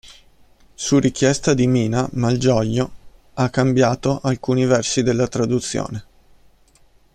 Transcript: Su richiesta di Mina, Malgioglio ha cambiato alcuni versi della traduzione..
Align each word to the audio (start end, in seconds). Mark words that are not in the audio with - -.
Su 0.73 0.97
richiesta 0.99 1.53
di 1.53 1.67
Mina, 1.67 2.09
Malgioglio 2.13 2.91
ha 3.35 3.51
cambiato 3.51 4.19
alcuni 4.23 4.65
versi 4.65 5.03
della 5.03 5.27
traduzione.. 5.27 6.05